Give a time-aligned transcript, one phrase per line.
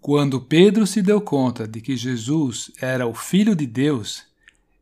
[0.00, 4.24] Quando Pedro se deu conta de que Jesus era o Filho de Deus,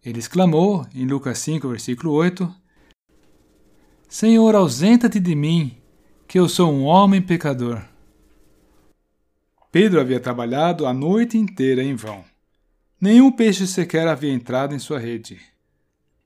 [0.04, 2.54] ele exclamou em Lucas 5, versículo 8:
[4.08, 5.76] Senhor, ausenta-te de mim,
[6.28, 7.82] que eu sou um homem pecador.
[9.72, 12.24] Pedro havia trabalhado a noite inteira em vão.
[13.00, 15.40] Nenhum peixe sequer havia entrado em sua rede.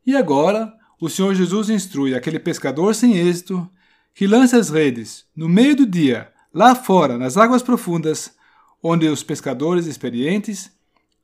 [0.07, 3.69] E agora, o Senhor Jesus instrui aquele pescador sem êxito
[4.15, 8.35] que lance as redes no meio do dia, lá fora, nas águas profundas,
[8.83, 10.71] onde os pescadores experientes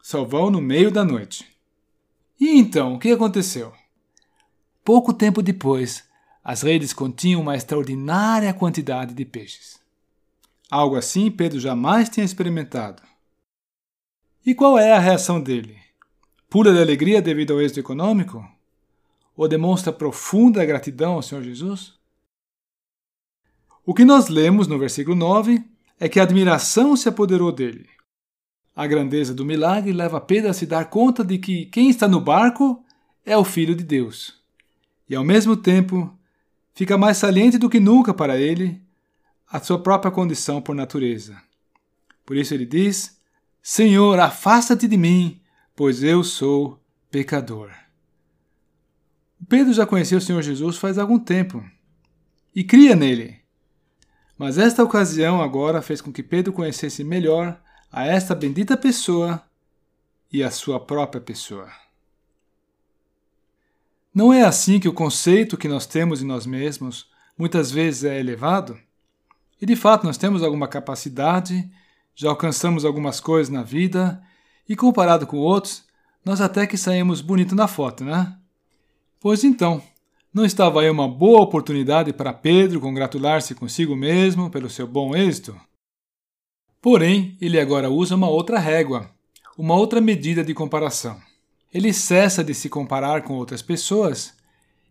[0.03, 1.47] só vão no meio da noite.
[2.39, 3.73] E então, o que aconteceu?
[4.85, 6.05] Pouco tempo depois,
[6.45, 9.81] as redes continham uma extraordinária quantidade de peixes.
[10.71, 13.03] Algo assim Pedro jamais tinha experimentado.
[14.45, 15.77] E qual é a reação dele?
[16.49, 18.47] Pula de alegria devido ao êxito econômico?
[19.37, 21.95] Ou demonstra profunda gratidão ao Senhor Jesus?
[23.85, 25.65] O que nós lemos no versículo 9
[25.99, 27.89] é que a admiração se apoderou dele.
[28.75, 32.21] A grandeza do milagre leva Pedro a se dar conta de que quem está no
[32.21, 32.85] barco
[33.25, 34.35] é o Filho de Deus.
[35.09, 36.15] E ao mesmo tempo,
[36.75, 38.83] fica mais saliente do que nunca para ele
[39.51, 41.41] a sua própria condição por natureza.
[42.25, 43.19] Por isso ele diz:
[43.63, 45.41] Senhor, afasta-te de mim,
[45.75, 46.79] pois eu sou
[47.11, 47.71] pecador.
[49.49, 51.65] Pedro já conhecia o Senhor Jesus faz algum tempo
[52.55, 53.46] e cria nele.
[54.39, 57.59] Mas esta ocasião agora fez com que Pedro conhecesse melhor
[57.91, 59.43] a esta bendita pessoa
[60.31, 61.71] e a sua própria pessoa.
[64.15, 68.19] Não é assim que o conceito que nós temos em nós mesmos muitas vezes é
[68.19, 68.79] elevado?
[69.61, 71.71] E de fato nós temos alguma capacidade,
[72.15, 74.23] já alcançamos algumas coisas na vida,
[74.69, 75.85] e comparado com outros,
[76.25, 78.37] nós até que saímos bonito na foto, né?
[79.21, 79.83] Pois então,
[80.33, 85.59] não estava aí uma boa oportunidade para Pedro congratular-se consigo mesmo pelo seu bom êxito?
[86.81, 89.11] Porém, ele agora usa uma outra régua,
[89.57, 91.21] uma outra medida de comparação.
[91.73, 94.35] Ele cessa de se comparar com outras pessoas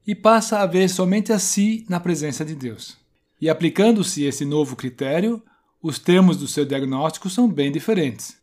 [0.06, 2.98] e passa a ver somente a si na presença de Deus.
[3.40, 5.42] E aplicando-se esse novo critério,
[5.82, 8.38] os termos do seu diagnóstico são bem diferentes.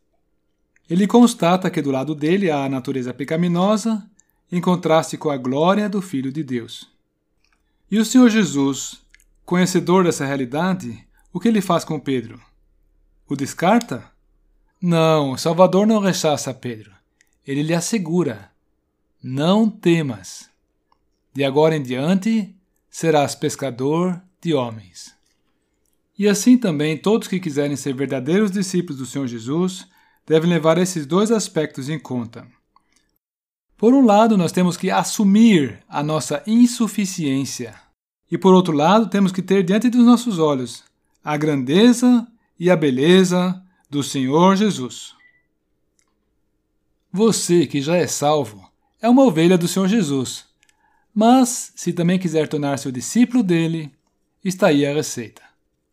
[0.89, 4.03] Ele constata que do lado dele há a natureza pecaminosa,
[4.53, 6.87] em contraste com a glória do Filho de Deus.
[7.89, 9.01] E o Senhor Jesus,
[9.43, 12.39] conhecedor dessa realidade, o que ele faz com Pedro?
[13.27, 14.11] O descarta?
[14.79, 16.93] Não, Salvador não rechaça Pedro.
[17.47, 18.51] Ele lhe assegura:
[19.23, 20.47] Não temas.
[21.33, 22.55] De agora em diante
[22.91, 25.15] serás pescador de homens.
[26.15, 29.87] E assim também todos que quiserem ser verdadeiros discípulos do Senhor Jesus
[30.27, 32.47] devem levar esses dois aspectos em conta.
[33.77, 37.75] Por um lado, nós temos que assumir a nossa insuficiência.
[38.31, 40.83] E por outro lado, temos que ter diante dos nossos olhos
[41.23, 42.27] a grandeza
[42.59, 45.15] e a beleza do Senhor Jesus.
[47.11, 48.69] Você que já é salvo
[49.01, 50.45] é uma ovelha do Senhor Jesus.
[51.13, 53.93] Mas, se também quiser tornar-se o discípulo dele,
[54.43, 55.52] está aí a receita.